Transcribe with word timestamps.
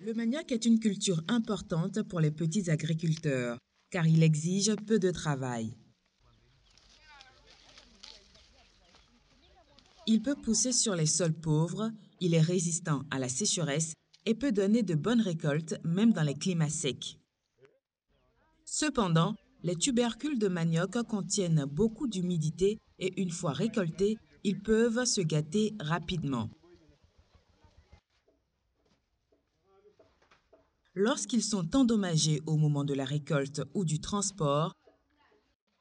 Le 0.00 0.14
manioc 0.14 0.52
est 0.52 0.64
une 0.64 0.78
culture 0.78 1.24
importante 1.26 2.02
pour 2.04 2.20
les 2.20 2.30
petits 2.30 2.70
agriculteurs 2.70 3.58
car 3.90 4.06
il 4.06 4.22
exige 4.22 4.76
peu 4.86 5.00
de 5.00 5.10
travail. 5.10 5.74
Il 10.06 10.22
peut 10.22 10.36
pousser 10.36 10.72
sur 10.72 10.94
les 10.94 11.06
sols 11.06 11.34
pauvres, 11.34 11.90
il 12.20 12.34
est 12.34 12.40
résistant 12.40 13.02
à 13.10 13.18
la 13.18 13.28
sécheresse 13.28 13.94
et 14.24 14.34
peut 14.34 14.52
donner 14.52 14.84
de 14.84 14.94
bonnes 14.94 15.20
récoltes 15.20 15.74
même 15.82 16.12
dans 16.12 16.22
les 16.22 16.34
climats 16.34 16.70
secs. 16.70 17.18
Cependant, 18.64 19.34
les 19.64 19.74
tubercules 19.74 20.38
de 20.38 20.48
manioc 20.48 21.02
contiennent 21.08 21.64
beaucoup 21.64 22.06
d'humidité 22.06 22.78
et 23.00 23.20
une 23.20 23.32
fois 23.32 23.52
récoltés, 23.52 24.16
ils 24.44 24.60
peuvent 24.62 25.04
se 25.04 25.22
gâter 25.22 25.74
rapidement. 25.80 26.50
Lorsqu'ils 30.94 31.42
sont 31.42 31.76
endommagés 31.76 32.40
au 32.46 32.56
moment 32.56 32.84
de 32.84 32.94
la 32.94 33.04
récolte 33.04 33.62
ou 33.74 33.84
du 33.84 34.00
transport, 34.00 34.72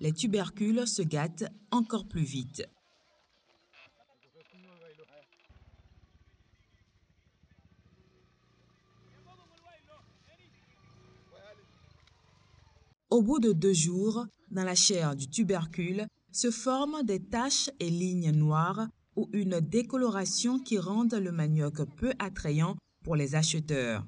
les 0.00 0.12
tubercules 0.12 0.86
se 0.86 1.02
gâtent 1.02 1.44
encore 1.70 2.08
plus 2.08 2.24
vite. 2.24 2.62
Au 13.10 13.20
bout 13.20 13.38
de 13.40 13.52
deux 13.52 13.74
jours, 13.74 14.26
dans 14.50 14.64
la 14.64 14.74
chair 14.74 15.14
du 15.14 15.28
tubercule 15.28 16.06
se 16.32 16.50
forment 16.50 17.02
des 17.02 17.20
taches 17.20 17.68
et 17.78 17.90
lignes 17.90 18.32
noires 18.32 18.88
ou 19.16 19.28
une 19.34 19.60
décoloration 19.60 20.58
qui 20.58 20.78
rendent 20.78 21.14
le 21.14 21.30
manioc 21.30 21.82
peu 21.96 22.14
attrayant 22.18 22.76
pour 23.04 23.14
les 23.14 23.34
acheteurs. 23.34 24.06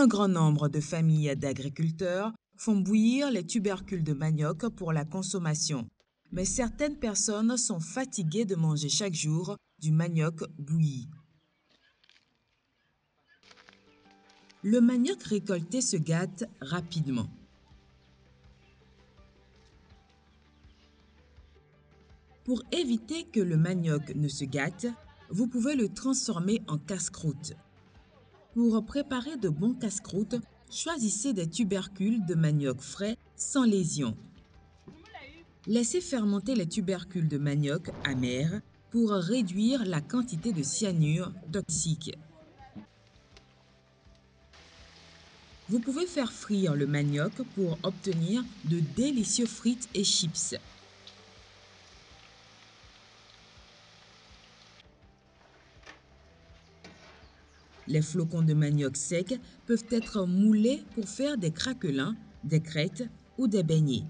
Un 0.00 0.06
grand 0.06 0.28
nombre 0.28 0.70
de 0.70 0.80
familles 0.80 1.36
d'agriculteurs 1.36 2.32
font 2.56 2.76
bouillir 2.76 3.30
les 3.30 3.44
tubercules 3.44 4.02
de 4.02 4.14
manioc 4.14 4.66
pour 4.70 4.94
la 4.94 5.04
consommation, 5.04 5.86
mais 6.32 6.46
certaines 6.46 6.96
personnes 6.96 7.54
sont 7.58 7.80
fatiguées 7.80 8.46
de 8.46 8.54
manger 8.54 8.88
chaque 8.88 9.12
jour 9.12 9.58
du 9.78 9.92
manioc 9.92 10.42
bouilli. 10.58 11.06
Le 14.62 14.80
manioc 14.80 15.22
récolté 15.22 15.82
se 15.82 15.98
gâte 15.98 16.44
rapidement. 16.62 17.28
Pour 22.44 22.62
éviter 22.72 23.24
que 23.24 23.40
le 23.40 23.58
manioc 23.58 24.14
ne 24.14 24.28
se 24.28 24.46
gâte, 24.46 24.86
vous 25.28 25.46
pouvez 25.46 25.76
le 25.76 25.90
transformer 25.90 26.62
en 26.68 26.78
casse-croûte. 26.78 27.52
Pour 28.60 28.84
préparer 28.84 29.38
de 29.38 29.48
bons 29.48 29.72
casse-croûtes, 29.72 30.36
choisissez 30.70 31.32
des 31.32 31.48
tubercules 31.48 32.26
de 32.26 32.34
manioc 32.34 32.78
frais 32.82 33.16
sans 33.34 33.64
lésion. 33.64 34.14
Laissez 35.66 36.02
fermenter 36.02 36.54
les 36.54 36.66
tubercules 36.66 37.26
de 37.26 37.38
manioc 37.38 37.88
amers 38.04 38.60
pour 38.90 39.12
réduire 39.12 39.86
la 39.86 40.02
quantité 40.02 40.52
de 40.52 40.62
cyanure 40.62 41.32
toxique. 41.50 42.14
Vous 45.70 45.80
pouvez 45.80 46.04
faire 46.06 46.30
frire 46.30 46.74
le 46.74 46.86
manioc 46.86 47.32
pour 47.54 47.78
obtenir 47.82 48.44
de 48.66 48.80
délicieux 48.94 49.46
frites 49.46 49.88
et 49.94 50.04
chips. 50.04 50.54
Les 57.90 58.02
flocons 58.02 58.42
de 58.42 58.54
manioc 58.54 58.96
sec 58.96 59.34
peuvent 59.66 59.84
être 59.90 60.24
moulés 60.24 60.84
pour 60.94 61.08
faire 61.08 61.36
des 61.36 61.50
craquelins, 61.50 62.14
des 62.44 62.60
crêtes 62.60 63.02
ou 63.36 63.48
des 63.48 63.64
beignets. 63.64 64.04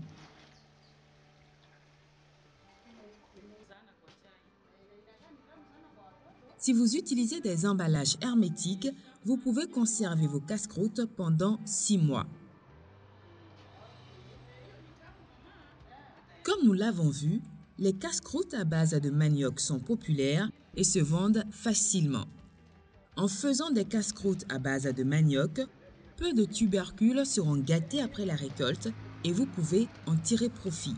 Si 6.58 6.74
vous 6.74 6.94
utilisez 6.94 7.40
des 7.40 7.64
emballages 7.64 8.18
hermétiques, 8.20 8.90
vous 9.24 9.38
pouvez 9.38 9.66
conserver 9.66 10.26
vos 10.26 10.40
casse-croûtes 10.40 11.06
pendant 11.16 11.58
6 11.64 11.96
mois. 11.96 12.26
Comme 16.42 16.66
nous 16.66 16.74
l'avons 16.74 17.08
vu, 17.08 17.40
les 17.78 17.94
casse-croûtes 17.94 18.52
à 18.52 18.64
base 18.64 18.90
de 18.90 19.08
manioc 19.08 19.58
sont 19.58 19.80
populaires 19.80 20.50
et 20.76 20.84
se 20.84 20.98
vendent 20.98 21.46
facilement. 21.50 22.26
En 23.16 23.28
faisant 23.28 23.70
des 23.70 23.84
casse-croûtes 23.84 24.44
à 24.48 24.58
base 24.58 24.84
de 24.84 25.04
manioc, 25.04 25.60
peu 26.16 26.32
de 26.32 26.44
tubercules 26.44 27.26
seront 27.26 27.56
gâtés 27.56 28.00
après 28.00 28.24
la 28.24 28.34
récolte 28.34 28.88
et 29.24 29.32
vous 29.32 29.46
pouvez 29.46 29.88
en 30.06 30.16
tirer 30.16 30.48
profit. 30.48 30.94